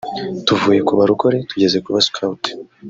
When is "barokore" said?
0.99-1.37